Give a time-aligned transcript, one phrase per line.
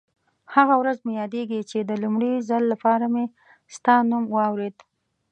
[0.55, 3.25] هغه ورځ مې یادېږي چې د لومړي ځل لپاره مې
[3.75, 4.75] ستا نوم واورېد.